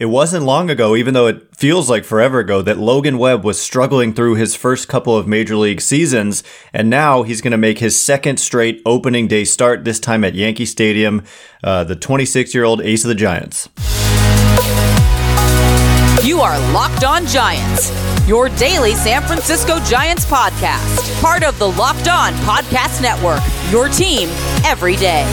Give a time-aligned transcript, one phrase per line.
[0.00, 3.60] It wasn't long ago, even though it feels like forever ago, that Logan Webb was
[3.60, 6.42] struggling through his first couple of major league seasons,
[6.72, 10.34] and now he's going to make his second straight opening day start, this time at
[10.34, 11.22] Yankee Stadium,
[11.62, 13.68] uh, the 26 year old ace of the Giants.
[16.24, 17.92] You are Locked On Giants,
[18.26, 24.30] your daily San Francisco Giants podcast, part of the Locked On Podcast Network, your team
[24.64, 25.26] every day.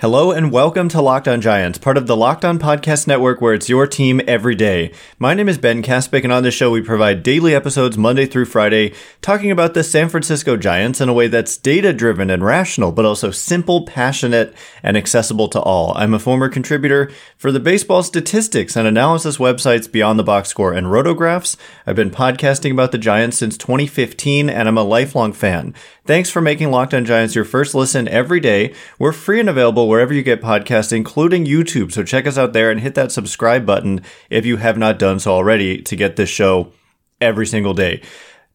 [0.00, 3.52] Hello and welcome to Locked On Giants, part of the Locked On Podcast Network where
[3.52, 4.94] it's your team every day.
[5.18, 8.46] My name is Ben Kaspick and on this show we provide daily episodes Monday through
[8.46, 12.92] Friday talking about the San Francisco Giants in a way that's data driven and rational,
[12.92, 15.92] but also simple, passionate, and accessible to all.
[15.98, 20.72] I'm a former contributor for the baseball statistics and analysis websites Beyond the Box Score
[20.72, 21.58] and Rotographs.
[21.86, 25.74] I've been podcasting about the Giants since 2015 and I'm a lifelong fan.
[26.06, 28.72] Thanks for making Locked On Giants your first listen every day.
[28.98, 31.92] We're free and available wherever you get podcasts, including YouTube.
[31.92, 35.18] So check us out there and hit that subscribe button if you have not done
[35.18, 36.72] so already to get this show
[37.20, 38.00] every single day.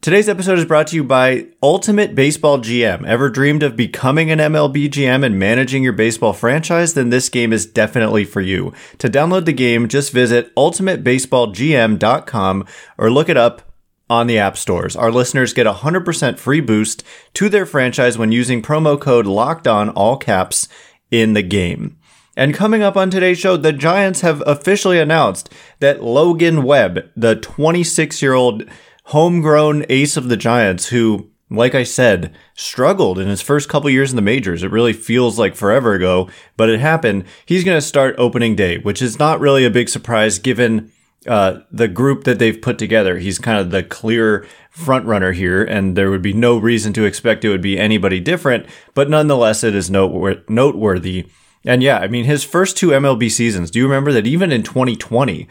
[0.01, 3.07] Today's episode is brought to you by Ultimate Baseball GM.
[3.07, 6.93] Ever dreamed of becoming an MLB GM and managing your baseball franchise?
[6.93, 8.71] Then this game is definitely for you.
[8.99, 13.63] To download the game, just visit ultimatebaseballgm.com or look it up
[14.07, 14.95] on the app stores.
[14.95, 19.67] Our listeners get a 100% free boost to their franchise when using promo code locked
[19.67, 20.67] on all caps
[21.11, 21.97] in the game.
[22.37, 27.35] And coming up on today's show, the Giants have officially announced that Logan Webb, the
[27.35, 28.63] 26 year old
[29.05, 34.11] homegrown ace of the Giants, who, like I said, struggled in his first couple years
[34.11, 34.63] in the majors.
[34.63, 37.23] It really feels like forever ago, but it happened.
[37.45, 40.91] He's going to start opening day, which is not really a big surprise given
[41.27, 43.17] uh, the group that they've put together.
[43.17, 47.05] He's kind of the clear front runner here, and there would be no reason to
[47.05, 48.65] expect it would be anybody different.
[48.93, 51.27] But nonetheless, it is noteworthy.
[51.65, 53.71] And yeah, I mean, his first two MLB seasons.
[53.71, 55.47] Do you remember that even in 2020,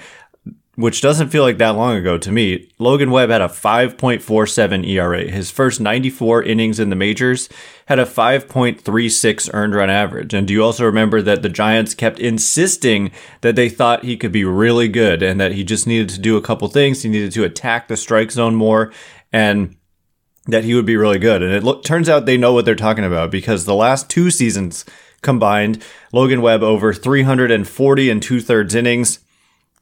[0.77, 5.31] which doesn't feel like that long ago to me, Logan Webb had a 5.47 ERA.
[5.31, 7.49] His first 94 innings in the majors
[7.87, 10.35] had a 5.36 earned run average.
[10.35, 14.33] And do you also remember that the Giants kept insisting that they thought he could
[14.33, 17.03] be really good and that he just needed to do a couple things?
[17.03, 18.93] He needed to attack the strike zone more
[19.33, 19.77] and
[20.47, 21.43] that he would be really good.
[21.43, 24.31] And it lo- turns out they know what they're talking about because the last two
[24.31, 24.85] seasons
[25.23, 25.83] combined,
[26.13, 29.21] Logan Webb over 340 and two thirds innings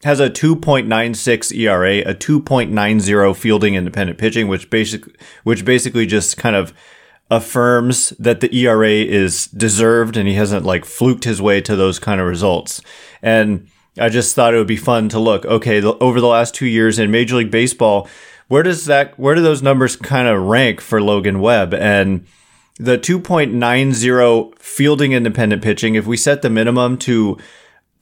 [0.02, 5.04] has a 2.96 ERA, a 2.90 fielding independent pitching, which basic,
[5.44, 6.72] which basically just kind of
[7.30, 11.98] affirms that the ERA is deserved and he hasn't like fluked his way to those
[11.98, 12.82] kind of results.
[13.22, 13.68] And
[13.98, 16.66] I just thought it would be fun to look, okay, the, over the last two
[16.66, 18.08] years in Major League Baseball,
[18.48, 21.72] where does that, where do those numbers kind of rank for Logan Webb?
[21.72, 22.26] And
[22.78, 27.38] the 2.90 fielding independent pitching, if we set the minimum to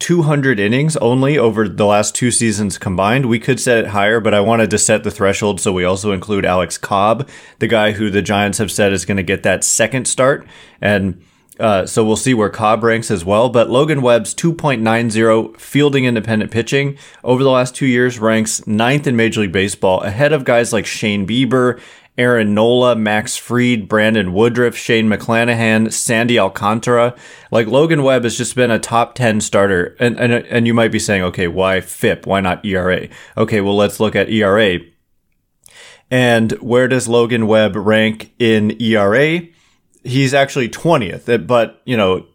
[0.00, 3.26] 200 innings only over the last two seasons combined.
[3.26, 6.12] We could set it higher, but I wanted to set the threshold so we also
[6.12, 7.28] include Alex Cobb,
[7.58, 10.46] the guy who the Giants have said is going to get that second start.
[10.80, 11.22] And
[11.60, 13.50] uh, so we'll see where Cobb ranks as well.
[13.50, 19.14] But Logan Webb's 2.90 fielding independent pitching over the last two years ranks ninth in
[19.14, 21.78] Major League Baseball, ahead of guys like Shane Bieber
[22.20, 27.16] Aaron Nola, Max Fried, Brandon Woodruff, Shane McClanahan, Sandy Alcantara.
[27.50, 29.96] Like Logan Webb has just been a top 10 starter.
[29.98, 32.26] And, and, and you might be saying, okay, why FIP?
[32.26, 33.08] Why not ERA?
[33.38, 34.80] Okay, well, let's look at ERA.
[36.10, 39.40] And where does Logan Webb rank in ERA?
[40.04, 42.26] He's actually 20th, but you know,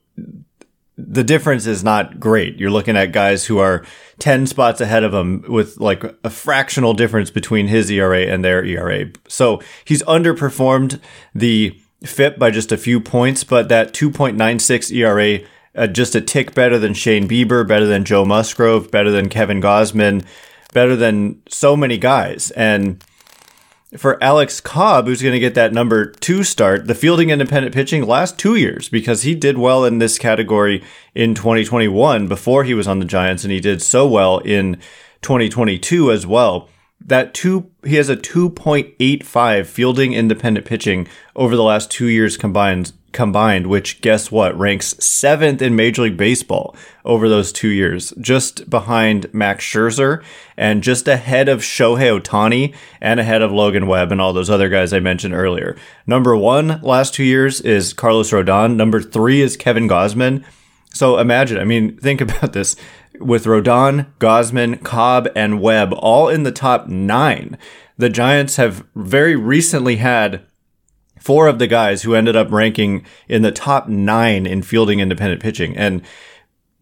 [0.97, 2.57] the difference is not great.
[2.57, 3.85] You're looking at guys who are
[4.19, 8.63] 10 spots ahead of him with like a fractional difference between his ERA and their
[8.63, 9.11] ERA.
[9.28, 11.01] So he's underperformed
[11.33, 15.45] the FIP by just a few points, but that 2.96 ERA,
[15.75, 19.62] uh, just a tick better than Shane Bieber, better than Joe Musgrove, better than Kevin
[19.62, 20.23] Gausman,
[20.73, 22.51] better than so many guys.
[22.51, 23.03] And
[23.97, 28.06] for Alex Cobb, who's going to get that number two start, the fielding independent pitching
[28.06, 30.83] last two years because he did well in this category
[31.13, 34.75] in 2021 before he was on the Giants, and he did so well in
[35.21, 36.69] 2022 as well.
[37.06, 42.94] That two, he has a 2.85 fielding independent pitching over the last two years combined
[43.16, 46.75] combined, which guess what ranks seventh in Major League Baseball
[47.06, 50.22] over those two years, just behind Max Scherzer
[50.57, 54.68] and just ahead of Shohei Ohtani and ahead of Logan Webb and all those other
[54.68, 55.78] guys I mentioned earlier.
[56.06, 58.75] Number one last two years is Carlos Rodon.
[58.75, 60.44] Number three is Kevin Gausman.
[60.94, 62.75] So imagine, I mean, think about this
[63.19, 67.57] with Rodon, Gausman, Cobb, and Webb all in the top nine.
[67.97, 70.45] The Giants have very recently had
[71.19, 75.41] four of the guys who ended up ranking in the top nine in fielding independent
[75.41, 75.75] pitching.
[75.75, 76.01] And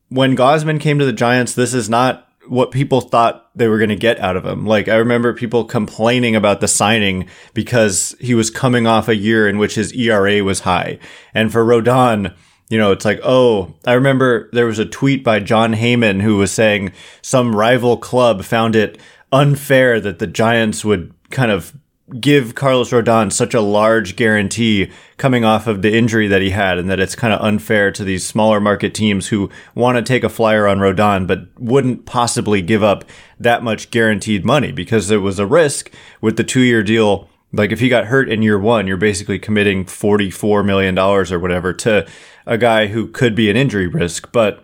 [0.09, 3.89] when Gausman came to the Giants, this is not what people thought they were going
[3.89, 4.65] to get out of him.
[4.65, 9.47] Like I remember people complaining about the signing because he was coming off a year
[9.47, 10.99] in which his ERA was high.
[11.33, 12.35] And for Rodon,
[12.73, 16.37] you know, it's like, oh, I remember there was a tweet by Jon Heyman who
[16.37, 16.91] was saying
[17.21, 18.97] some rival club found it
[19.31, 21.77] unfair that the Giants would kind of
[22.19, 26.79] give Carlos Rodon such a large guarantee coming off of the injury that he had
[26.79, 30.23] and that it's kind of unfair to these smaller market teams who want to take
[30.23, 33.05] a flyer on Rodon but wouldn't possibly give up
[33.39, 35.91] that much guaranteed money because there was a risk
[36.21, 37.29] with the 2-year deal.
[37.51, 41.37] Like if he got hurt in year 1 you're basically committing 44 million dollars or
[41.37, 42.07] whatever to
[42.45, 44.61] a guy who could be an injury risk but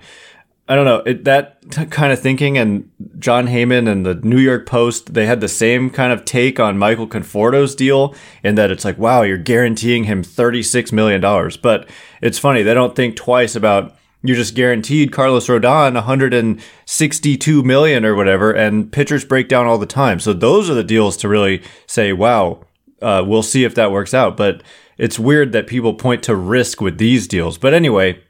[0.69, 4.37] I don't know it, that t- kind of thinking, and Jon Heyman and the New
[4.37, 8.69] York Post they had the same kind of take on Michael Conforto's deal, in that
[8.69, 11.89] it's like, wow, you're guaranteeing him thirty six million dollars, but
[12.21, 18.15] it's funny they don't think twice about you're just guaranteed Carlos Rodon 162 million or
[18.15, 20.19] whatever, and pitchers break down all the time.
[20.19, 22.65] So those are the deals to really say, wow,
[23.01, 24.35] uh, we'll see if that works out.
[24.35, 24.61] But
[24.99, 27.57] it's weird that people point to risk with these deals.
[27.57, 28.21] But anyway,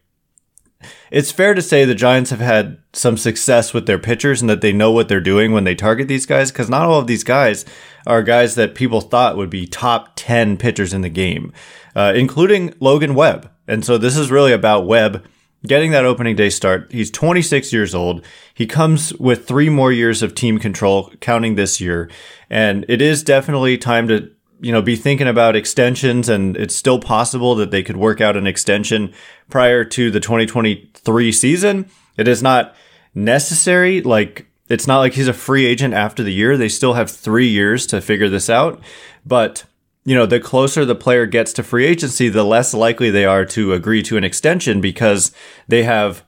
[1.12, 4.62] it's fair to say the Giants have had some success with their pitchers and that
[4.62, 7.24] they know what they're doing when they target these guys because not all of these
[7.24, 7.66] guys
[8.06, 11.52] are guys that people thought would be top 10 pitchers in the game,
[11.96, 13.50] uh, including Logan Webb.
[13.68, 15.26] And so this is really about Webb
[15.66, 16.92] getting that opening day start.
[16.92, 18.24] He's 26 years old.
[18.54, 22.10] He comes with three more years of team control, counting this year.
[22.50, 27.00] And it is definitely time to you know, be thinking about extensions and it's still
[27.00, 29.14] possible that they could work out an extension
[29.50, 31.90] prior to the 2023 season.
[32.18, 32.76] It is not
[33.14, 34.02] necessary.
[34.02, 36.58] Like, it's not like he's a free agent after the year.
[36.58, 38.82] They still have three years to figure this out.
[39.26, 39.64] But,
[40.06, 43.46] you know, the closer the player gets to free agency, the less likely they are
[43.46, 45.32] to agree to an extension because
[45.68, 46.24] they have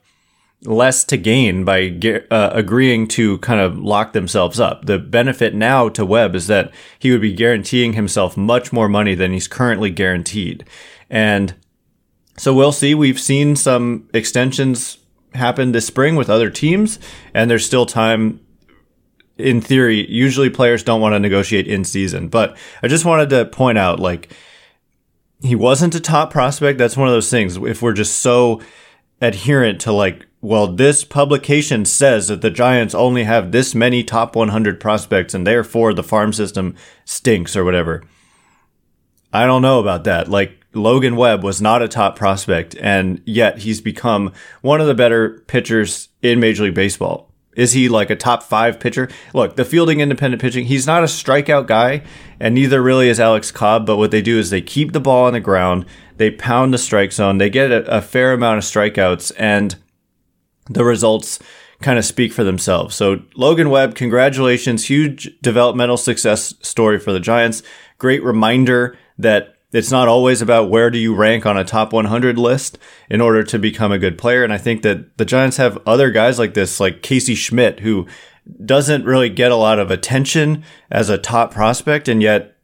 [0.64, 1.98] less to gain by
[2.30, 4.86] uh, agreeing to kind of lock themselves up.
[4.86, 9.14] The benefit now to Webb is that he would be guaranteeing himself much more money
[9.14, 10.64] than he's currently guaranteed.
[11.10, 11.54] And
[12.36, 12.94] so we'll see.
[12.94, 14.98] We've seen some extensions
[15.34, 16.98] happen this spring with other teams,
[17.34, 18.40] and there's still time.
[19.38, 23.46] In theory, usually players don't want to negotiate in season, but I just wanted to
[23.46, 24.30] point out like
[25.40, 26.78] he wasn't a top prospect.
[26.78, 27.56] That's one of those things.
[27.56, 28.60] If we're just so
[29.20, 34.34] adherent to like well, this publication says that the Giants only have this many top
[34.34, 36.74] 100 prospects and therefore the farm system
[37.04, 38.02] stinks or whatever.
[39.32, 40.28] I don't know about that.
[40.28, 44.94] Like, Logan Webb was not a top prospect, and yet he's become one of the
[44.94, 47.30] better pitchers in Major League Baseball.
[47.54, 49.10] Is he like a top five pitcher?
[49.34, 52.02] Look, the fielding independent pitching, he's not a strikeout guy,
[52.40, 55.26] and neither really is Alex Cobb, but what they do is they keep the ball
[55.26, 55.84] on the ground,
[56.16, 59.76] they pound the strike zone, they get a, a fair amount of strikeouts, and
[60.68, 61.38] the results
[61.80, 62.94] kind of speak for themselves.
[62.94, 64.88] So Logan Webb, congratulations.
[64.88, 67.62] Huge developmental success story for the Giants.
[67.98, 72.38] Great reminder that it's not always about where do you rank on a top 100
[72.38, 72.78] list
[73.08, 74.44] in order to become a good player.
[74.44, 78.06] And I think that the Giants have other guys like this, like Casey Schmitt, who
[78.64, 82.06] doesn't really get a lot of attention as a top prospect.
[82.06, 82.54] And yet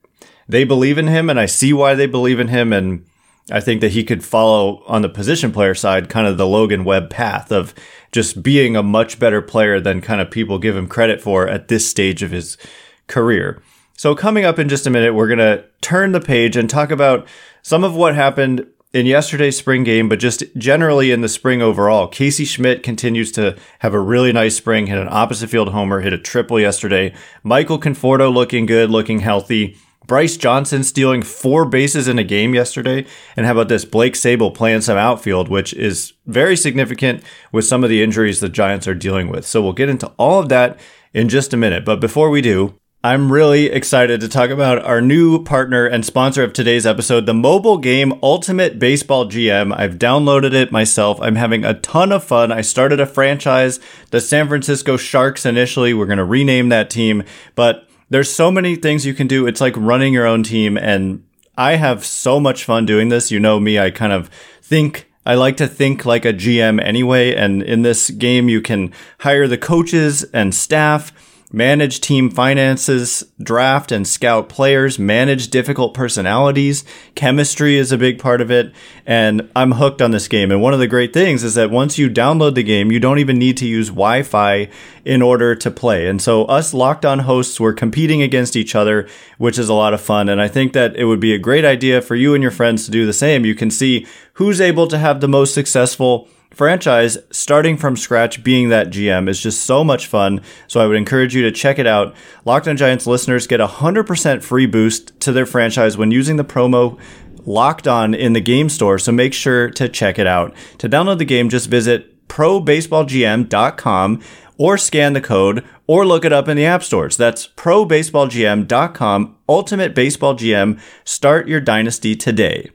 [0.48, 1.30] they believe in him.
[1.30, 2.74] And I see why they believe in him.
[2.74, 3.06] And
[3.50, 6.84] I think that he could follow on the position player side kind of the Logan
[6.84, 7.74] Webb path of
[8.12, 11.68] just being a much better player than kind of people give him credit for at
[11.68, 12.58] this stage of his
[13.06, 13.62] career.
[13.96, 16.90] So coming up in just a minute, we're going to turn the page and talk
[16.90, 17.26] about
[17.62, 22.06] some of what happened in yesterday's spring game, but just generally in the spring overall.
[22.06, 26.12] Casey Schmitt continues to have a really nice spring, hit an opposite field homer, hit
[26.12, 27.14] a triple yesterday.
[27.42, 29.76] Michael Conforto looking good, looking healthy.
[30.08, 33.06] Bryce Johnson stealing four bases in a game yesterday.
[33.36, 33.84] And how about this?
[33.84, 37.22] Blake Sabol playing some outfield, which is very significant
[37.52, 39.46] with some of the injuries the Giants are dealing with.
[39.46, 40.80] So we'll get into all of that
[41.12, 41.84] in just a minute.
[41.84, 42.74] But before we do,
[43.04, 47.34] I'm really excited to talk about our new partner and sponsor of today's episode, the
[47.34, 49.72] mobile game Ultimate Baseball GM.
[49.78, 51.20] I've downloaded it myself.
[51.20, 52.50] I'm having a ton of fun.
[52.50, 53.78] I started a franchise,
[54.10, 55.94] the San Francisco Sharks initially.
[55.94, 57.22] We're going to rename that team,
[57.54, 59.46] but there's so many things you can do.
[59.46, 60.76] It's like running your own team.
[60.76, 61.24] And
[61.56, 63.30] I have so much fun doing this.
[63.30, 64.28] You know me, I kind of
[64.62, 67.34] think I like to think like a GM anyway.
[67.34, 71.12] And in this game, you can hire the coaches and staff.
[71.50, 76.84] Manage team finances, draft and scout players, manage difficult personalities.
[77.14, 78.72] Chemistry is a big part of it.
[79.06, 80.50] And I'm hooked on this game.
[80.50, 83.18] And one of the great things is that once you download the game, you don't
[83.18, 84.68] even need to use Wi Fi
[85.04, 86.06] in order to play.
[86.06, 89.94] And so us locked on hosts were competing against each other, which is a lot
[89.94, 90.28] of fun.
[90.28, 92.84] And I think that it would be a great idea for you and your friends
[92.84, 93.46] to do the same.
[93.46, 98.68] You can see who's able to have the most successful franchise starting from scratch being
[98.68, 100.42] that GM is just so much fun.
[100.66, 102.16] So I would encourage you to check it out.
[102.44, 106.44] Locked on Giants listeners get a 100% free boost to their franchise when using the
[106.44, 106.98] promo
[107.46, 108.98] locked on in the game store.
[108.98, 110.52] So make sure to check it out.
[110.78, 114.22] To download the game, just visit probaseballgm.com
[114.58, 117.16] or scan the code or look it up in the app stores.
[117.16, 119.36] That's probaseballgm.com.
[119.48, 120.80] Ultimate Baseball GM.
[121.04, 122.72] Start your dynasty today.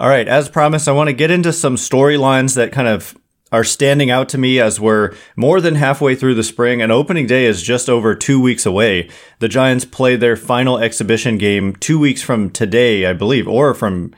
[0.00, 3.14] All right, as promised, I want to get into some storylines that kind of
[3.52, 7.26] are standing out to me as we're more than halfway through the spring and opening
[7.26, 9.10] day is just over two weeks away.
[9.40, 14.14] The Giants play their final exhibition game two weeks from today, I believe, or from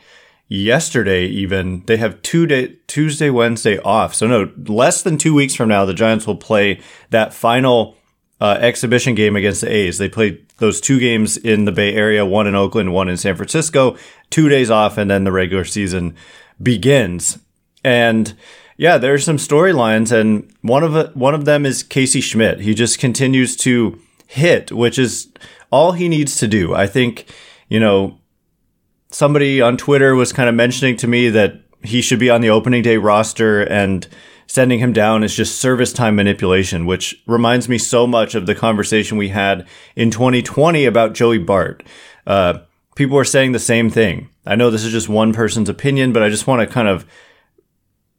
[0.47, 1.83] yesterday even.
[1.87, 4.15] They have two day, Tuesday, Wednesday off.
[4.15, 7.97] So no, less than two weeks from now, the Giants will play that final
[8.41, 9.99] uh, exhibition game against the A's.
[9.99, 13.35] They played those two games in the Bay Area, one in Oakland, one in San
[13.35, 13.97] Francisco,
[14.31, 16.15] two days off, and then the regular season
[16.63, 17.41] begins.
[17.83, 18.33] And
[18.77, 22.61] yeah, there's some storylines, and one of one of them is Casey Schmitt.
[22.61, 25.29] He just continues to hit, which is
[25.73, 26.75] all he needs to do.
[26.75, 27.27] I think,
[27.69, 28.19] you know,
[29.11, 32.51] somebody on Twitter was kind of mentioning to me that he should be on the
[32.51, 34.07] opening day roster and
[34.53, 38.55] sending him down is just service time manipulation, which reminds me so much of the
[38.55, 39.67] conversation we had
[39.97, 41.83] in 2020 about Joey Bart.
[42.27, 42.59] Uh,
[42.95, 44.29] people were saying the same thing.
[44.45, 47.07] I know this is just one person's opinion, but I just want to kind of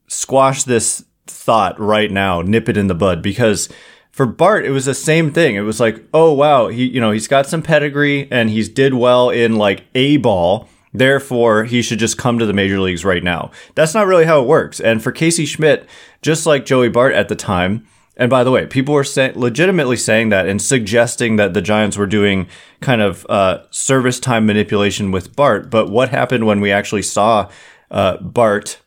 [0.07, 3.69] squash this thought right now, nip it in the bud, because
[4.09, 5.55] for Bart, it was the same thing.
[5.55, 8.95] It was like, oh wow, he you know he's got some pedigree and he's did
[8.95, 13.23] well in like a ball, Therefore, he should just come to the major leagues right
[13.23, 13.51] now.
[13.75, 14.79] That's not really how it works.
[14.79, 15.87] And for Casey Schmitt,
[16.21, 17.85] just like Joey Bart at the time,
[18.15, 21.97] and by the way, people were say- legitimately saying that and suggesting that the Giants
[21.97, 22.47] were doing
[22.79, 25.71] kind of uh, service time manipulation with Bart.
[25.71, 27.49] But what happened when we actually saw
[27.89, 28.79] uh, Bart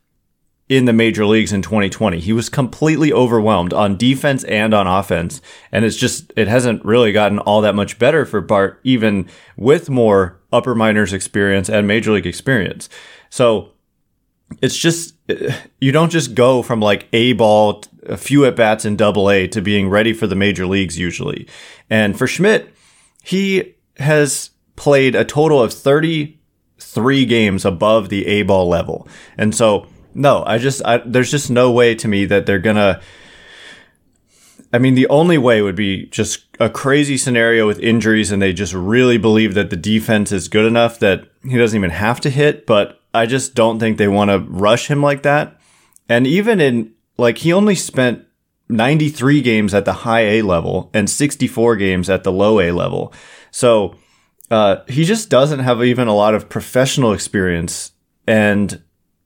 [0.68, 2.18] in the major leagues in 2020.
[2.18, 5.40] He was completely overwhelmed on defense and on offense.
[5.70, 9.88] And it's just, it hasn't really gotten all that much better for Bart, even with
[9.88, 12.88] more upper minors experience and major league experience.
[13.30, 13.72] So
[14.62, 15.14] it's just,
[15.80, 19.46] you don't just go from like A ball, a few at bats in double A
[19.48, 21.48] to being ready for the major leagues usually.
[21.90, 22.74] And for Schmitt,
[23.22, 29.08] he has played a total of 33 games above the A ball level.
[29.36, 33.00] And so, no, I just I, there's just no way to me that they're gonna.
[34.72, 38.52] I mean, the only way would be just a crazy scenario with injuries, and they
[38.52, 42.30] just really believe that the defense is good enough that he doesn't even have to
[42.30, 42.66] hit.
[42.66, 45.60] But I just don't think they want to rush him like that.
[46.08, 48.24] And even in like he only spent
[48.68, 53.12] 93 games at the high A level and 64 games at the low A level.
[53.50, 53.96] So
[54.50, 57.92] uh, he just doesn't have even a lot of professional experience.
[58.26, 58.82] And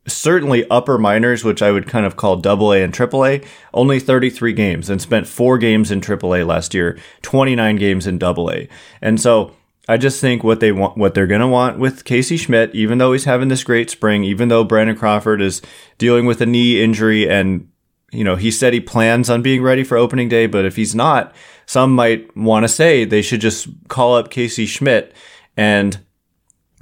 [0.06, 3.42] certainly upper minors, which I would kind of call double A and triple A,
[3.74, 8.18] only 33 games and spent four games in triple A last year, 29 games in
[8.18, 8.68] double A.
[9.00, 9.54] And so
[9.88, 12.98] I just think what they want, what they're going to want with Casey Schmitt, even
[12.98, 15.62] though he's having this great spring, even though Brandon Crawford is
[15.98, 17.68] dealing with a knee injury and
[18.12, 20.94] you know, he said he plans on being ready for opening day, but if he's
[20.94, 21.34] not,
[21.66, 25.14] some might want to say they should just call up Casey Schmitt
[25.56, 26.00] and,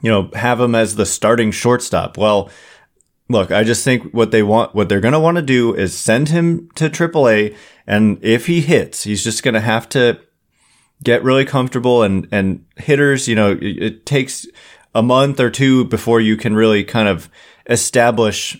[0.00, 2.16] you know, have him as the starting shortstop.
[2.16, 2.50] Well,
[3.28, 5.96] look, I just think what they want, what they're going to want to do is
[5.96, 7.56] send him to AAA.
[7.86, 10.20] And if he hits, he's just going to have to
[11.02, 14.46] get really comfortable and, and hitters, you know, it, it takes
[14.94, 17.30] a month or two before you can really kind of
[17.68, 18.56] establish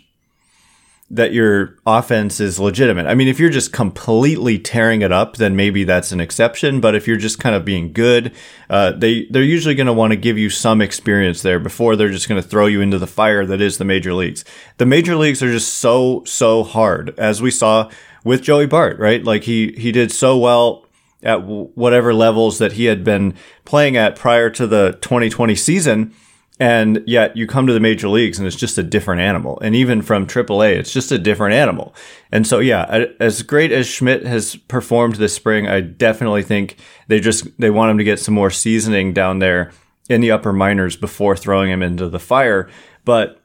[1.11, 3.07] that your offense is legitimate.
[3.07, 6.81] I mean, if you're just completely tearing it up, then maybe that's an exception.
[6.81, 8.33] But if you're just kind of being good,
[8.69, 12.11] uh, they they're usually going to want to give you some experience there before they're
[12.11, 14.45] just going to throw you into the fire that is the major leagues.
[14.77, 17.91] The major leagues are just so so hard, as we saw
[18.23, 19.25] with Joey Bart, right?
[19.25, 20.85] Like he he did so well
[21.23, 23.35] at whatever levels that he had been
[23.65, 26.15] playing at prior to the 2020 season
[26.61, 29.61] and yet you come to the major leagues and it's just a different animal.
[29.61, 31.95] And even from AAA, it's just a different animal.
[32.33, 37.21] And so, yeah, as great as Schmitt has performed this spring, I definitely think they
[37.21, 39.71] just, they want him to get some more seasoning down there
[40.09, 42.69] in the upper minors before throwing him into the fire.
[43.05, 43.41] But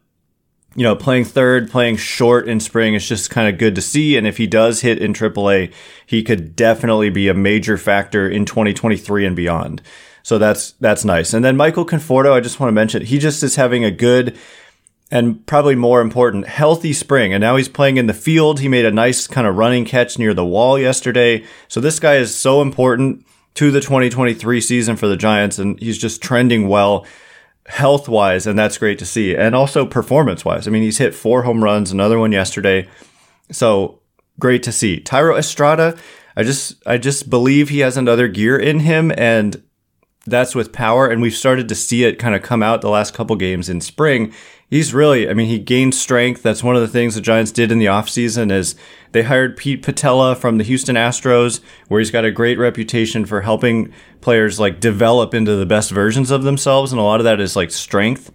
[0.76, 4.18] you know, playing third, playing short in spring is just kind of good to see.
[4.18, 5.72] And if he does hit in AAA,
[6.06, 9.82] he could definitely be a major factor in 2023 and beyond.
[10.24, 11.34] So that's that's nice.
[11.34, 14.38] And then Michael Conforto, I just want to mention, he just is having a good
[15.12, 17.34] and probably more important, healthy spring.
[17.34, 18.60] And now he's playing in the field.
[18.60, 21.46] He made a nice kind of running catch near the wall yesterday.
[21.68, 23.24] So this guy is so important
[23.56, 27.06] to the 2023 season for the Giants, and he's just trending well
[27.68, 29.36] health wise, and that's great to see.
[29.36, 30.68] And also performance wise.
[30.68, 32.88] I mean, he's hit four home runs, another one yesterday.
[33.52, 34.00] So
[34.40, 35.00] great to see.
[35.00, 35.96] Thairo Estrada,
[36.36, 39.62] I just I just believe he has another gear in him and
[40.26, 43.14] that's with power and we've started to see it kind of come out the last
[43.14, 44.34] couple games in spring
[44.74, 46.42] he's really, I mean, he gained strength.
[46.42, 48.76] That's one of the things the Giants did in the offseason is
[49.12, 53.42] they hired Pete Putila from the Houston Astros, where he's got a great reputation for
[53.42, 56.92] helping players like develop into the best versions of themselves.
[56.92, 58.32] And a lot of that is like strength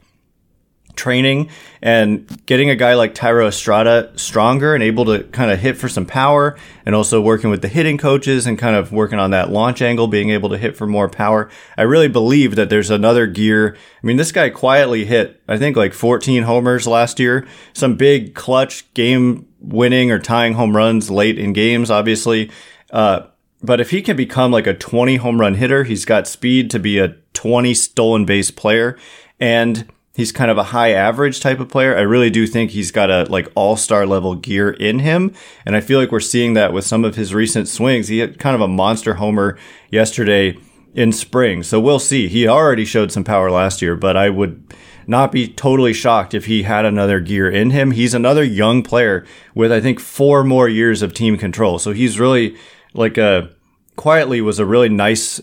[0.99, 1.49] training
[1.81, 5.89] and getting a guy like Thairo Estrada stronger and able to kind of hit for
[5.89, 9.51] some power and also working with the hitting coaches and kind of working on that
[9.51, 11.49] launch angle, being able to hit for more power.
[11.77, 13.77] I really believe that there's another gear.
[14.03, 18.35] I mean, this guy quietly hit, I think like 14 homers last year, some big
[18.35, 22.51] clutch game winning or tying home runs late in games, obviously.
[22.91, 23.27] Uh,
[23.63, 26.79] but if he can become like a 20 home run hitter, he's got speed to
[26.79, 28.97] be a 20 stolen base player.
[29.41, 29.89] And
[30.19, 31.97] he's kind of a high average type of player.
[31.97, 35.33] I really do think he's got a like all star level gear in him.
[35.65, 38.09] And I feel like we're seeing that with some of his recent swings.
[38.09, 39.57] He had kind of a monster homer
[39.91, 40.59] yesterday
[40.93, 41.63] in spring.
[41.63, 42.27] So we'll see.
[42.27, 44.75] He already showed some power last year, but I would
[45.07, 47.93] not be totally shocked if he had another gear in him.
[47.93, 51.79] He's another young player with, I think, four more years of team control.
[51.79, 52.57] So he's really
[52.93, 53.51] like a
[53.95, 55.41] quietly was a really nice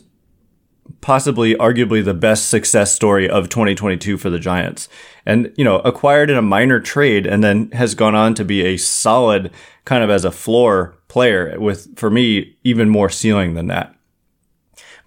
[1.02, 4.88] possibly arguably the best success story of 2022 for the Giants.
[5.26, 8.64] And, you know, acquired in a minor trade and then has gone on to be
[8.64, 9.52] a solid
[9.84, 13.96] kind of as a floor player with, for me, even more ceiling than that.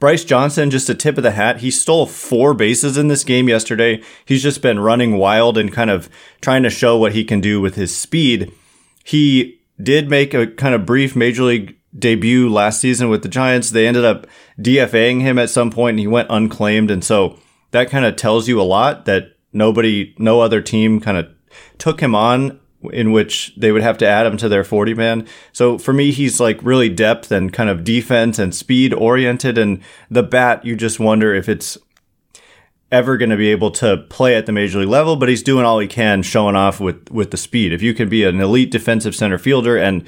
[0.00, 1.58] Bryce Johnson, just a tip of the hat.
[1.58, 4.00] He stole four bases in this game yesterday.
[4.24, 6.08] He's just been running wild and kind of
[6.40, 8.52] trying to show what he can do with his speed.
[9.02, 13.70] He did make a kind of brief major league debut last season with the Giants.
[13.70, 14.26] They ended up
[14.58, 16.90] DFAing him at some point and he went unclaimed.
[16.90, 17.38] And so
[17.70, 21.28] that kind of tells you a lot that nobody, no other team kind of
[21.78, 22.60] took him on
[22.92, 25.26] in which they would have to add him to their 40 man.
[25.52, 29.58] So for me, he's like really depth and kind of defense and speed oriented.
[29.58, 31.76] And the bat, you just wonder if it's
[32.90, 35.64] ever going to be able to play at the major league level, but he's doing
[35.64, 37.72] all he can showing off with, with the speed.
[37.72, 40.06] If you can be an elite defensive center fielder and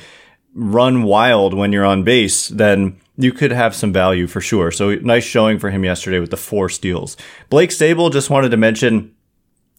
[0.55, 4.71] run wild when you're on base, then you could have some value for sure.
[4.71, 7.17] So nice showing for him yesterday with the four steals.
[7.49, 9.15] Blake Sabol just wanted to mention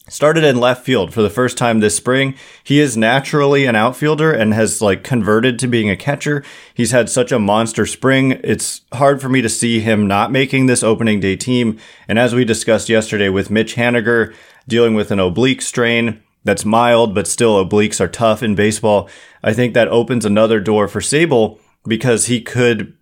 [0.08, 2.36] started in left field for the first time this spring.
[2.64, 6.44] He is naturally an outfielder and has like converted to being a catcher.
[6.74, 8.34] He's had such a monster spring.
[8.44, 11.80] It's hard for me to see him not making this opening day team.
[12.08, 14.34] And as we discussed yesterday with Mitch Haniger
[14.68, 19.10] dealing with an oblique strain, that's mild, but still obliques are tough in baseball.
[19.44, 22.96] I think that opens another door for Sabol because he could,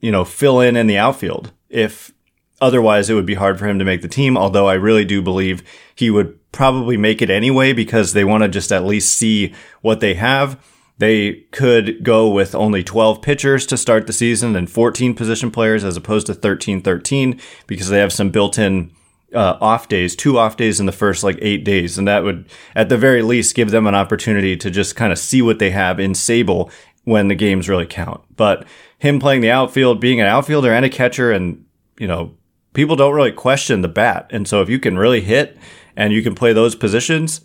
[0.00, 2.12] you know, fill in in the outfield if
[2.60, 4.36] otherwise it would be hard for him to make the team.
[4.36, 5.62] Although I really do believe
[5.94, 10.00] he would probably make it anyway because they want to just at least see what
[10.00, 10.58] they have.
[10.98, 15.84] They could go with only 12 pitchers to start the season and 14 position players
[15.84, 18.90] as opposed to 13 13 because they have some built in
[19.34, 22.46] uh, off days, two off days in the first like eight days, and that would
[22.74, 25.70] at the very least give them an opportunity to just kind of see what they
[25.70, 26.70] have in Sabol
[27.04, 28.20] when the games really count.
[28.36, 28.66] But
[28.98, 31.64] him playing the outfield, being an outfielder and a catcher, and
[31.98, 32.34] you know
[32.72, 35.56] people don't really question the bat, and so if you can really hit
[35.96, 37.40] and you can play those positions,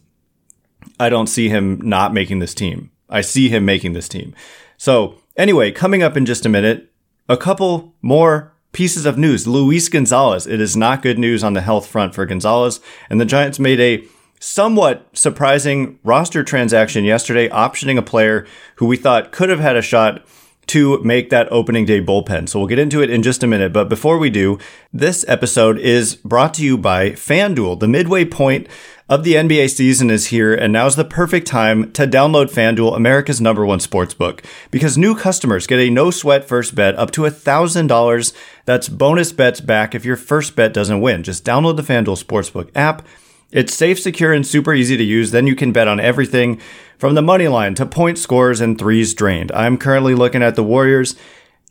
[0.99, 2.91] I don't see him not making this team.
[3.09, 4.33] I see him making this team.
[4.77, 6.91] So anyway, coming up in just a minute,
[7.27, 9.47] a couple more pieces of news.
[9.47, 10.47] Luis Gonzalez.
[10.47, 12.79] It is not good news on the health front for Gonzalez.
[13.09, 14.03] And the Giants made a
[14.39, 19.81] somewhat surprising roster transaction yesterday, optioning a player who we thought could have had a
[19.81, 20.25] shot
[20.67, 22.47] to make that opening day bullpen.
[22.47, 23.73] So we'll get into it in just a minute.
[23.73, 24.57] But before we do,
[24.93, 28.67] this episode is brought to you by FanDuel, the midway point
[29.11, 33.41] of the NBA season is here, and now's the perfect time to download FanDuel, America's
[33.41, 37.23] number one sports book, because new customers get a no sweat first bet up to
[37.23, 38.33] $1,000.
[38.63, 41.23] That's bonus bets back if your first bet doesn't win.
[41.23, 43.05] Just download the FanDuel Sportsbook app.
[43.51, 45.31] It's safe, secure, and super easy to use.
[45.31, 46.61] Then you can bet on everything
[46.97, 49.51] from the money line to point scores and threes drained.
[49.51, 51.17] I'm currently looking at the Warriors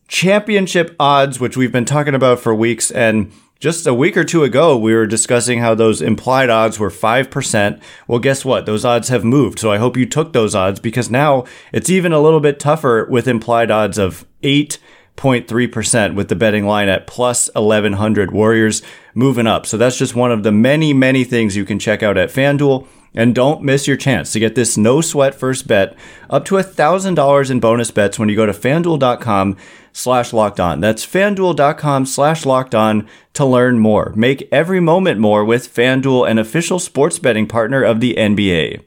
[0.08, 4.42] championship odds, which we've been talking about for weeks, and just a week or two
[4.42, 7.80] ago, we were discussing how those implied odds were 5%.
[8.08, 8.64] Well, guess what?
[8.64, 9.58] Those odds have moved.
[9.58, 13.06] So I hope you took those odds because now it's even a little bit tougher
[13.10, 18.80] with implied odds of 8.3% with the betting line at plus 1100 Warriors
[19.14, 19.66] moving up.
[19.66, 22.88] So that's just one of the many, many things you can check out at FanDuel.
[23.14, 25.96] And don't miss your chance to get this no sweat first bet
[26.28, 29.56] up to $1,000 in bonus bets when you go to fanduel.com
[29.92, 30.80] slash locked on.
[30.80, 34.12] That's fanduel.com slash locked on to learn more.
[34.14, 38.84] Make every moment more with FanDuel, an official sports betting partner of the NBA.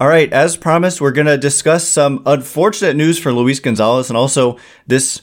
[0.00, 4.16] All right, as promised, we're going to discuss some unfortunate news for Luis Gonzalez and
[4.16, 5.20] also this,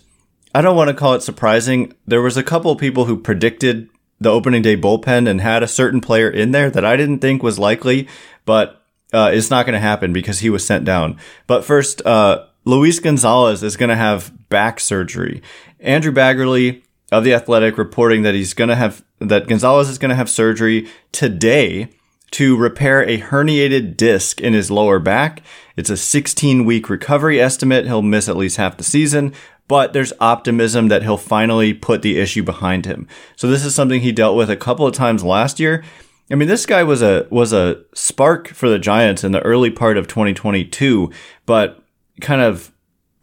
[0.54, 1.94] I don't want to call it surprising.
[2.06, 5.68] There was a couple of people who predicted the opening day bullpen and had a
[5.68, 8.08] certain player in there that I didn't think was likely,
[8.46, 11.18] but uh, it's not going to happen because he was sent down.
[11.46, 15.42] But first, uh, Luis Gonzalez is going to have back surgery.
[15.80, 20.10] Andrew Baggarly of the Athletic reporting that he's going to have that Gonzalez is going
[20.10, 21.90] to have surgery today
[22.32, 25.42] to repair a herniated disc in his lower back.
[25.78, 27.86] It's a 16 week recovery estimate.
[27.86, 29.34] He'll miss at least half the season,
[29.68, 33.08] but there's optimism that he'll finally put the issue behind him.
[33.36, 35.84] So this is something he dealt with a couple of times last year.
[36.32, 39.72] I mean, this guy was a was a spark for the Giants in the early
[39.72, 41.12] part of 2022,
[41.46, 41.82] but
[42.20, 42.72] kind of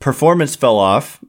[0.00, 1.22] performance fell off.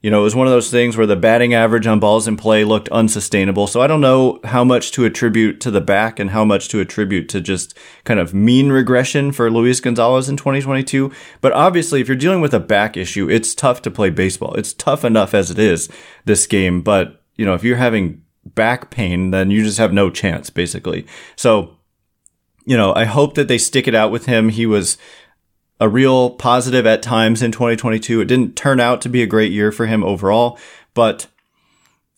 [0.00, 2.36] You know, it was one of those things where the batting average on balls in
[2.36, 3.66] play looked unsustainable.
[3.66, 6.78] So I don't know how much to attribute to the back and how much to
[6.78, 11.10] attribute to just kind of mean regression for Luis Gonzalez in 2022.
[11.40, 14.54] But obviously, if you're dealing with a back issue, it's tough to play baseball.
[14.54, 15.88] It's tough enough as it is
[16.24, 16.80] this game.
[16.80, 21.08] But, you know, if you're having back pain, then you just have no chance, basically.
[21.34, 21.76] So,
[22.64, 24.50] you know, I hope that they stick it out with him.
[24.50, 24.96] He was
[25.80, 28.20] a real positive at times in 2022.
[28.20, 30.58] It didn't turn out to be a great year for him overall,
[30.94, 31.26] but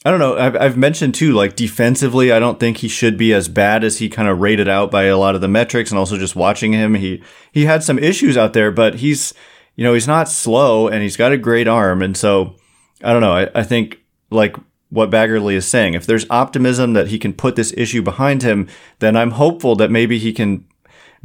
[0.05, 0.39] I don't know.
[0.39, 3.99] I've, I've mentioned too, like defensively, I don't think he should be as bad as
[3.99, 6.73] he kind of rated out by a lot of the metrics and also just watching
[6.73, 6.95] him.
[6.95, 9.35] He, he had some issues out there, but he's,
[9.77, 12.01] you know, he's not slow and he's got a great arm.
[12.01, 12.57] And so
[13.05, 13.33] I don't know.
[13.35, 13.99] I, I think
[14.31, 14.57] like
[14.89, 18.69] what Baggarly is saying, if there's optimism that he can put this issue behind him,
[19.01, 20.67] then I'm hopeful that maybe he can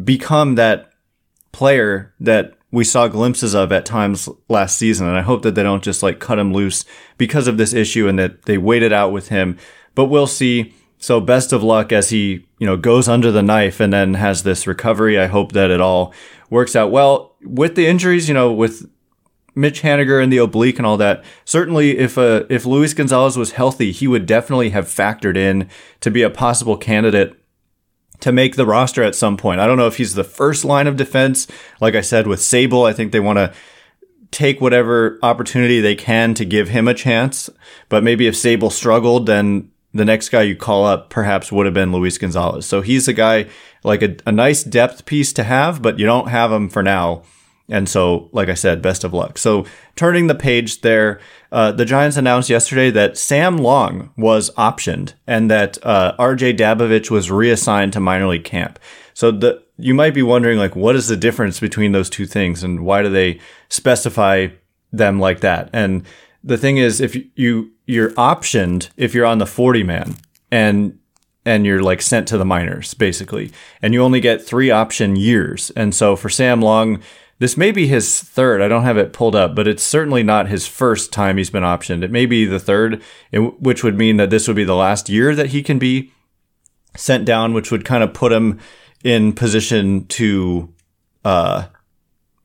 [0.03, 0.91] become that
[1.55, 5.07] player that we saw glimpses of at times last season.
[5.07, 6.83] And I hope that they don't just like cut him loose
[7.17, 9.57] because of this issue and that they wait it out with him.
[9.95, 10.73] But we'll see.
[10.97, 14.43] So best of luck as he, you know, goes under the knife and then has
[14.43, 15.17] this recovery.
[15.17, 16.13] I hope that it all
[16.49, 18.89] works out well with the injuries, you know, with
[19.55, 21.23] Mitch Haniger and the oblique and all that.
[21.45, 25.69] Certainly, if uh, if Luis Gonzalez was healthy, he would definitely have factored in
[26.01, 27.39] to be a possible candidate
[28.19, 29.59] to make the roster at some point.
[29.59, 31.47] I don't know if he's the first line of defense.
[31.81, 33.53] Like I said with Sabol, I think they want to
[34.31, 37.49] take whatever opportunity they can to give him a chance.
[37.89, 41.73] But maybe if Sabol struggled, then the next guy you call up perhaps would have
[41.73, 42.65] been Luis Gonzalez.
[42.65, 43.47] So he's a guy
[43.83, 47.23] like a, a nice depth piece to have, but you don't have him for now.
[47.67, 49.37] And so, like I said, best of luck.
[49.37, 51.19] So, turning the page there,
[51.51, 57.09] uh, the Giants announced yesterday that Sam Long was optioned and that uh, RJ Dabovich
[57.09, 58.77] was reassigned to minor league camp.
[59.13, 62.63] So, the you might be wondering, like, what is the difference between those two things
[62.63, 64.47] and why do they specify
[64.91, 65.69] them like that?
[65.73, 66.05] And
[66.43, 70.15] the thing is, if you you're optioned if you're on the 40 man
[70.51, 70.97] and
[71.45, 73.51] and you're like sent to the minors basically,
[73.81, 75.71] and you only get three option years.
[75.71, 77.01] And so for Sam Long,
[77.39, 78.61] this may be his third.
[78.61, 81.63] I don't have it pulled up, but it's certainly not his first time he's been
[81.63, 82.03] optioned.
[82.03, 85.35] It may be the third, which would mean that this would be the last year
[85.35, 86.11] that he can be
[86.95, 88.59] sent down, which would kind of put him
[89.03, 90.73] in position to
[91.25, 91.65] uh,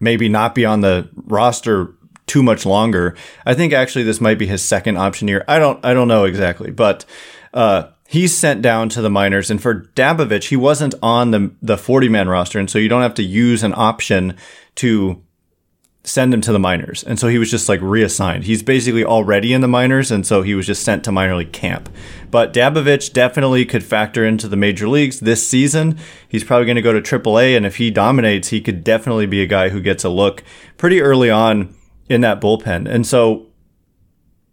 [0.01, 1.95] maybe not be on the roster
[2.27, 3.17] too much longer.
[3.47, 5.45] I think actually this might be his second option year.
[5.47, 7.05] I don't I don't know exactly, but
[7.55, 9.53] uh, he's sent down to the minors.
[9.53, 13.03] And for Dabovich, he wasn't on the the 40 man roster, and so you don't
[13.03, 14.37] have to use an option
[14.77, 15.23] to
[16.03, 17.05] send him to the minors.
[17.05, 18.45] And so he was just like reassigned.
[18.45, 21.53] He's basically already in the minors, and so he was just sent to minor league
[21.53, 21.89] camp.
[22.31, 25.99] But Dabovich definitely could factor into the major leagues this season.
[26.29, 29.43] He's probably going to go to AAA, and if he dominates, he could definitely be
[29.43, 30.43] a guy who gets a look
[30.79, 31.75] pretty early on
[32.09, 32.89] in that bullpen.
[32.91, 33.47] And so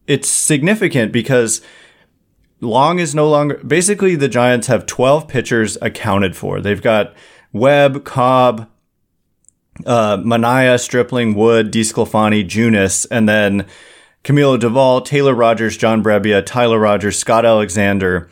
[0.06, 1.62] it's significant because
[2.60, 6.60] Long is no longer basically the Giants have 12 pitchers accounted for.
[6.60, 7.14] They've got
[7.54, 8.68] Webb, Cobb,
[9.86, 13.66] uh, Manaea, Stripling, Wood, DeSclafani, Junis, and then
[14.24, 18.30] Camilo Doval, Taylor Rogers, John Brebbia, Tyler Rogers, Scott Alexander,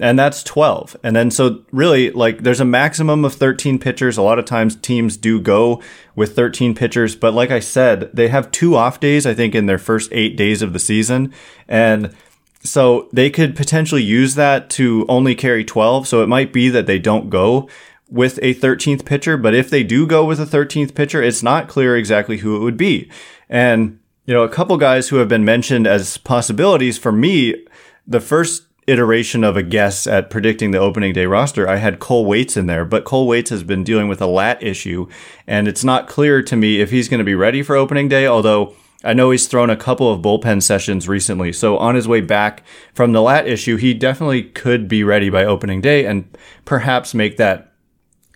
[0.00, 0.96] and that's 12.
[1.02, 4.16] And then so really like there's a maximum of 13 pitchers.
[4.16, 5.82] A lot of times teams do go
[6.14, 9.66] with 13 pitchers, but like I said, they have two off days I think in
[9.66, 11.32] their first 8 days of the season
[11.66, 12.14] and
[12.62, 16.08] so they could potentially use that to only carry 12.
[16.08, 17.68] So it might be that they don't go
[18.10, 21.68] with a 13th pitcher, but if they do go with a 13th pitcher, it's not
[21.68, 23.10] clear exactly who it would be.
[23.48, 27.66] And, you know, a couple guys who have been mentioned as possibilities for me,
[28.06, 32.24] the first iteration of a guess at predicting the opening day roster, I had Cole
[32.24, 35.06] Waites in there, but Cole Waites has been dealing with a lat issue,
[35.46, 38.26] and it's not clear to me if he's going to be ready for opening day,
[38.26, 41.52] although I know he's thrown a couple of bullpen sessions recently.
[41.52, 45.44] So on his way back from the lat issue, he definitely could be ready by
[45.44, 47.72] opening day and perhaps make that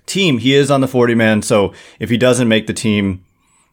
[0.06, 0.38] team.
[0.38, 1.42] He is on the 40 man.
[1.42, 3.24] So if he doesn't make the team,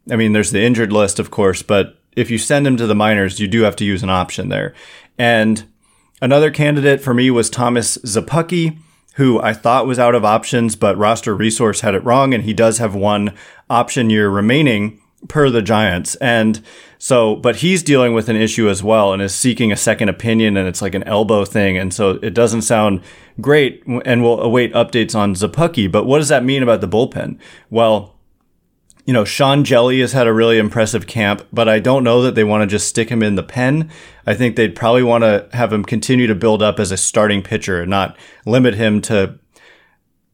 [0.09, 2.95] I mean, there's the injured list, of course, but if you send him to the
[2.95, 4.73] minors, you do have to use an option there.
[5.17, 5.65] And
[6.21, 8.79] another candidate for me was Thomas Szapucki,
[9.15, 12.33] who I thought was out of options, but roster resource had it wrong.
[12.33, 13.35] And he does have one
[13.69, 16.15] option year remaining per the Giants.
[16.15, 16.61] And
[16.97, 20.57] so, but he's dealing with an issue as well and is seeking a second opinion
[20.57, 21.77] and it's like an elbow thing.
[21.77, 23.01] And so it doesn't sound
[23.41, 25.91] great and we'll await updates on Szapucki.
[25.91, 27.37] But what does that mean about the bullpen?
[27.69, 28.15] Well,
[29.05, 32.35] you know, Sean Hjelle has had a really impressive camp, but I don't know that
[32.35, 33.89] they want to just stick him in the pen.
[34.27, 37.41] I think they'd probably want to have him continue to build up as a starting
[37.41, 39.39] pitcher and not limit him to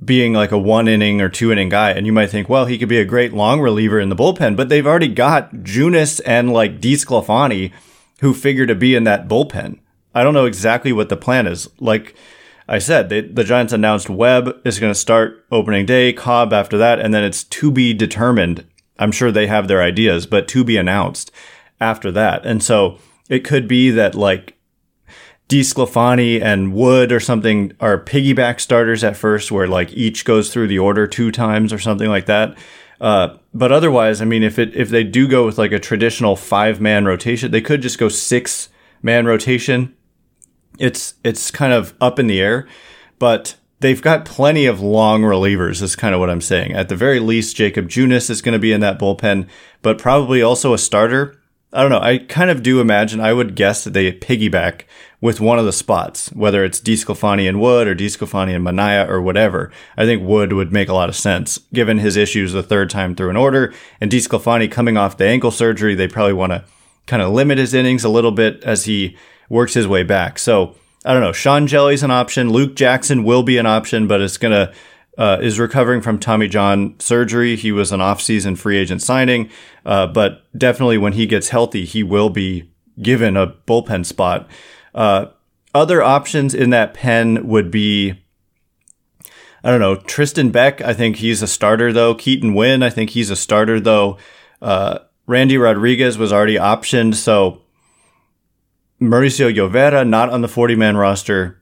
[0.05, 1.91] being like a one inning or two inning guy.
[1.91, 4.55] And you might think, well, he could be a great long reliever in the bullpen,
[4.55, 7.71] but they've already got Junis and like DeSclafani
[8.21, 9.79] who figure to be in that bullpen.
[10.13, 11.69] I don't know exactly what the plan is.
[11.79, 12.15] Like
[12.67, 16.77] I said, they, the Giants announced Webb is going to start opening day, Cobb after
[16.77, 18.65] that, and then it's to be determined.
[18.97, 21.31] I'm sure they have their ideas, but to be announced
[21.81, 22.45] after that.
[22.45, 22.97] And so
[23.29, 24.54] it could be that like
[25.49, 30.67] DeSclafani and Wood or something are piggyback starters at first, where like each goes through
[30.67, 32.57] the order two times or something like that.
[32.99, 36.35] Uh, but otherwise, I mean, if it if they do go with like a traditional
[36.35, 38.69] five man rotation, they could just go six
[39.01, 39.95] man rotation.
[40.79, 42.67] It's it's kind of up in the air,
[43.19, 45.81] but they've got plenty of long relievers.
[45.81, 46.73] Is kind of what I'm saying.
[46.73, 49.47] At the very least, Jacob Junis is going to be in that bullpen,
[49.81, 51.39] but probably also a starter.
[51.73, 51.99] I don't know.
[51.99, 53.19] I kind of do imagine.
[53.19, 54.83] I would guess that they piggyback
[55.25, 59.19] with one of the spots, whether it's DeSclafani and Wood or DeSclafani and Manaea or
[59.19, 59.71] whatever.
[59.97, 63.15] I think Wood would make a lot of sense given his issues the third time
[63.15, 65.95] through an order and DeSclafani coming off the ankle surgery.
[65.95, 66.63] They probably want to
[67.07, 69.17] kind of limit his innings a little bit as he
[69.49, 70.37] works his way back.
[70.37, 71.31] So I don't know.
[71.31, 72.51] Sean Hjelle's an option.
[72.51, 74.71] Luke Jackson will be an option, but it's to
[75.17, 77.55] uh, is recovering from Tommy John surgery.
[77.55, 79.49] He was an off-season free agent signing,
[79.87, 82.69] uh, but definitely when he gets healthy, he will be
[83.01, 84.47] given a bullpen spot.
[84.95, 85.27] Uh,
[85.73, 88.13] other options in that pen would be,
[89.63, 90.81] I don't know, Tristan Beck.
[90.81, 92.15] I think he's a starter though.
[92.15, 92.81] Keaton Winn.
[92.81, 94.17] I think he's a starter though.
[94.61, 97.15] Uh, Randy Rodriguez was already optioned.
[97.15, 97.61] So
[99.01, 101.61] Mauricio Llovera, not on the 40 man roster.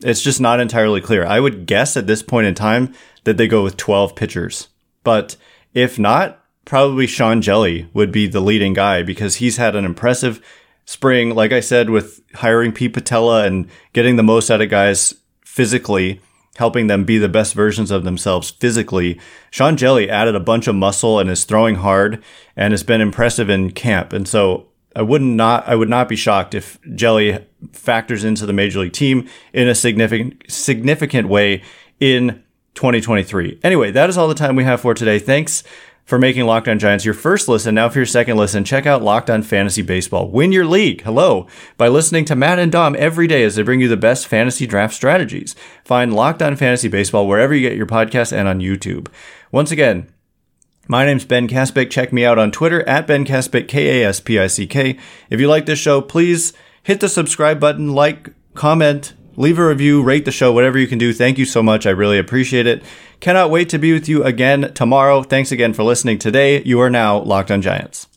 [0.00, 1.24] It's just not entirely clear.
[1.24, 2.92] I would guess at this point in time
[3.24, 4.68] that they go with 12 pitchers.
[5.02, 5.36] But
[5.72, 10.42] if not, probably Sean Hjelle would be the leading guy because he's had an impressive
[10.86, 15.14] spring, like I said, with hiring Pete Putila and getting the most out of guys
[15.44, 16.20] physically,
[16.56, 19.20] helping them be the best versions of themselves physically.
[19.50, 22.22] Sean Hjelle added a bunch of muscle and is throwing hard
[22.56, 24.12] and has been impressive in camp.
[24.12, 28.46] And so I would not, not I would not be shocked if Hjelle factors into
[28.46, 31.62] the major league team in a significant, significant way
[32.00, 32.42] in
[32.74, 33.60] 2023.
[33.62, 35.18] Anyway, that is all the time we have for today.
[35.18, 35.64] Thanks
[36.06, 37.74] for making Locked On Giants your first listen.
[37.74, 40.30] Now, for your second listen, check out Locked On Fantasy Baseball.
[40.30, 41.02] Win your league.
[41.02, 41.48] Hello.
[41.76, 44.66] By listening to Matt and Dom every day as they bring you the best fantasy
[44.66, 45.56] draft strategies.
[45.84, 49.08] Find Locked On Fantasy Baseball wherever you get your podcasts and on YouTube.
[49.50, 50.08] Once again,
[50.86, 51.90] my name's Ben Kaspick.
[51.90, 54.96] Check me out on Twitter at Ben Kaspick, K-A-S-P-I-C-K.
[55.28, 56.52] If you like this show, please
[56.84, 60.98] hit the subscribe button, like, comment, leave a review, rate the show, whatever you can
[60.98, 61.12] do.
[61.12, 61.86] Thank you so much.
[61.86, 62.82] I really appreciate it.
[63.20, 65.22] Cannot wait to be with you again tomorrow.
[65.22, 66.62] Thanks again for listening today.
[66.62, 68.08] You are now Locked on Giants.